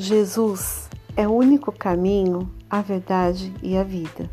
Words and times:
Jesus 0.00 0.88
é 1.16 1.26
o 1.26 1.32
único 1.32 1.72
caminho, 1.72 2.48
a 2.70 2.80
verdade 2.80 3.52
e 3.60 3.76
a 3.76 3.82
vida. 3.82 4.30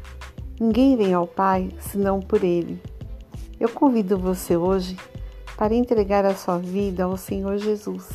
Ninguém 0.59 0.95
vem 0.95 1.11
ao 1.11 1.25
Pai 1.25 1.71
senão 1.79 2.19
por 2.19 2.43
Ele. 2.43 2.79
Eu 3.59 3.69
convido 3.69 4.15
você 4.15 4.55
hoje 4.55 4.95
para 5.57 5.73
entregar 5.73 6.23
a 6.23 6.35
sua 6.35 6.59
vida 6.59 7.05
ao 7.05 7.17
Senhor 7.17 7.57
Jesus. 7.57 8.07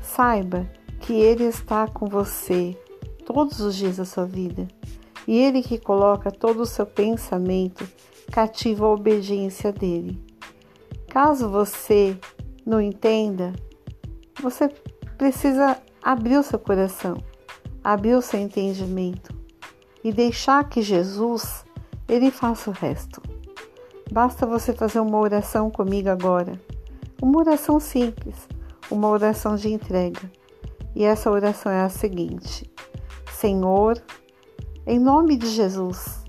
Saiba 0.00 0.70
que 1.00 1.12
Ele 1.14 1.42
está 1.46 1.88
com 1.88 2.06
você 2.06 2.78
todos 3.26 3.58
os 3.58 3.74
dias 3.74 3.96
da 3.96 4.04
sua 4.04 4.24
vida 4.24 4.68
e 5.26 5.36
Ele 5.36 5.64
que 5.64 5.78
coloca 5.78 6.30
todo 6.30 6.60
o 6.60 6.66
seu 6.66 6.86
pensamento 6.86 7.84
cativo 8.30 8.84
à 8.84 8.92
obediência 8.92 9.72
dele. 9.72 10.24
Caso 11.08 11.48
você 11.48 12.16
não 12.64 12.80
entenda, 12.80 13.52
você 14.40 14.68
precisa 15.18 15.76
abrir 16.02 16.42
seu 16.42 16.58
coração, 16.58 17.22
abrir 17.82 18.20
seu 18.22 18.40
entendimento 18.40 19.32
e 20.02 20.12
deixar 20.12 20.68
que 20.68 20.82
Jesus 20.82 21.64
ele 22.08 22.30
faça 22.30 22.70
o 22.70 22.72
resto. 22.72 23.22
Basta 24.10 24.44
você 24.44 24.72
fazer 24.72 25.00
uma 25.00 25.18
oração 25.18 25.70
comigo 25.70 26.10
agora. 26.10 26.60
Uma 27.22 27.38
oração 27.38 27.78
simples, 27.78 28.48
uma 28.90 29.08
oração 29.08 29.54
de 29.54 29.72
entrega. 29.72 30.20
E 30.94 31.04
essa 31.04 31.30
oração 31.30 31.70
é 31.70 31.82
a 31.82 31.88
seguinte: 31.88 32.70
Senhor, 33.32 34.02
em 34.86 34.98
nome 34.98 35.36
de 35.36 35.46
Jesus, 35.46 36.24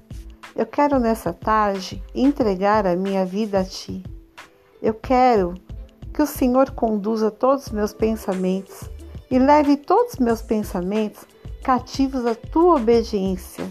eu 0.56 0.66
quero 0.66 1.00
nessa 1.00 1.34
tarde 1.34 2.02
entregar 2.14 2.86
a 2.86 2.96
minha 2.96 3.26
vida 3.26 3.60
a 3.60 3.66
Ti. 3.66 4.04
Eu 4.82 4.94
quero 4.94 5.56
que 6.14 6.22
o 6.22 6.28
Senhor 6.28 6.72
conduza 6.72 7.32
todos 7.32 7.68
os 7.68 7.72
meus 7.72 7.92
pensamentos 7.92 8.93
e 9.34 9.40
leve 9.40 9.78
todos 9.78 10.14
os 10.14 10.20
meus 10.20 10.44
pensamentos 10.44 11.26
cativos 11.64 12.24
à 12.24 12.36
tua 12.36 12.76
obediência. 12.76 13.66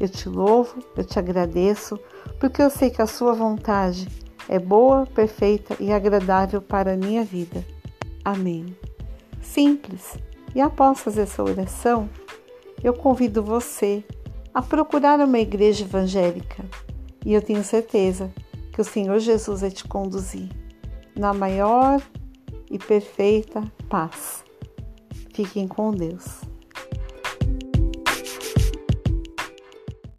Eu 0.00 0.08
te 0.08 0.28
louvo, 0.28 0.82
eu 0.96 1.04
te 1.04 1.16
agradeço, 1.16 1.96
porque 2.40 2.60
eu 2.60 2.68
sei 2.68 2.90
que 2.90 3.00
a 3.00 3.06
sua 3.06 3.32
vontade 3.32 4.08
é 4.48 4.58
boa, 4.58 5.06
perfeita 5.06 5.76
e 5.78 5.92
agradável 5.92 6.60
para 6.60 6.94
a 6.94 6.96
minha 6.96 7.22
vida. 7.22 7.64
Amém. 8.24 8.76
Simples. 9.40 10.18
E 10.56 10.60
após 10.60 10.98
fazer 10.98 11.20
essa 11.20 11.44
oração, 11.44 12.10
eu 12.82 12.92
convido 12.92 13.44
você 13.44 14.02
a 14.52 14.60
procurar 14.60 15.20
uma 15.20 15.38
igreja 15.38 15.84
evangélica 15.84 16.64
e 17.24 17.32
eu 17.32 17.40
tenho 17.40 17.62
certeza 17.62 18.28
que 18.72 18.80
o 18.80 18.84
Senhor 18.84 19.20
Jesus 19.20 19.60
vai 19.60 19.70
te 19.70 19.84
conduzir 19.84 20.48
na 21.14 21.32
maior 21.32 22.02
e 22.68 22.76
perfeita 22.76 23.62
paz. 23.88 24.49
Fiquem 25.32 25.66
com 25.68 25.92
Deus. 25.92 26.49